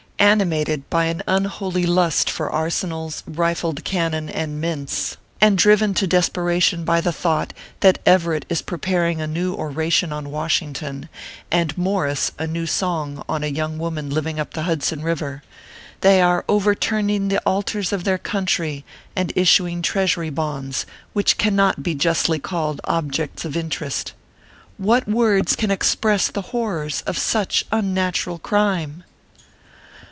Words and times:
Animated 0.31 0.87
by 0.89 1.05
an 1.05 1.23
unholy 1.27 1.85
lust 1.87 2.29
for 2.29 2.51
arsenals, 2.51 3.23
rifled 3.27 3.83
cannon, 3.83 4.29
and 4.29 4.61
mints, 4.61 5.17
and 5.41 5.57
driven 5.57 5.95
to 5.95 6.05
desperation 6.05 6.85
by 6.85 7.01
the 7.01 7.11
thought 7.11 7.53
that 7.79 7.99
Everett 8.05 8.45
is 8.47 8.61
preparing 8.61 9.19
a 9.19 9.25
new 9.25 9.55
Oration 9.55 10.13
on 10.13 10.29
Washington, 10.29 11.09
and 11.49 11.75
Morris 11.75 12.31
a 12.37 12.45
new 12.45 12.67
song 12.67 13.23
on 13.27 13.43
a 13.43 13.47
young 13.47 13.79
woman 13.79 14.11
living 14.11 14.39
up 14.39 14.53
the 14.53 14.61
Hudson 14.63 15.01
River, 15.01 15.41
they 16.01 16.21
are 16.21 16.45
overturning 16.47 17.27
the 17.29 17.39
altars 17.43 17.91
of 17.91 18.03
their 18.03 18.19
country 18.19 18.85
and 19.15 19.33
issuing 19.35 19.81
treasury 19.81 20.29
bonds, 20.29 20.85
which 21.13 21.39
can 21.39 21.55
not 21.55 21.81
be 21.81 21.95
justly 21.95 22.37
called 22.37 22.79
objects 22.83 23.43
of 23.43 23.57
interest. 23.57 24.13
What 24.77 25.07
words 25.07 25.55
can 25.55 25.71
express 25.71 26.27
the 26.27 26.43
horrors 26.53 27.01
of 27.01 27.17
such 27.17 27.65
unnatural 27.71 28.37
crime 28.37 29.03